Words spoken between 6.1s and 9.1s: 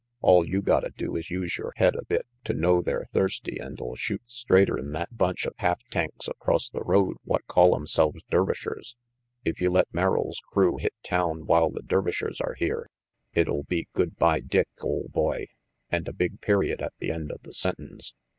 acrost the road what call 'emselves Dervishers.